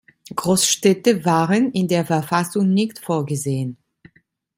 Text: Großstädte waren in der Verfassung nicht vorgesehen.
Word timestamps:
Großstädte 0.35 1.25
waren 1.25 1.69
in 1.73 1.87
der 1.87 2.03
Verfassung 2.03 2.73
nicht 2.73 2.97
vorgesehen. 2.97 3.77